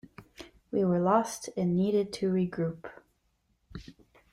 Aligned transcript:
We 0.71 0.83
were 0.83 0.97
lost 0.99 1.49
and 1.55 1.75
needed 1.75 2.11
to 2.13 2.31
regroup. 2.31 2.89